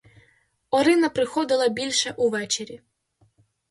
Орина 0.71 1.09
приходила 1.09 1.69
більше 1.69 2.11
увечері. 2.17 2.81